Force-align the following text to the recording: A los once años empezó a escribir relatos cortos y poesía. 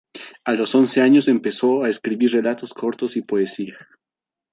A 0.45 0.53
los 0.53 0.73
once 0.73 0.99
años 1.01 1.27
empezó 1.27 1.83
a 1.83 1.89
escribir 1.89 2.31
relatos 2.31 2.73
cortos 2.73 3.17
y 3.17 3.21
poesía. 3.21 3.75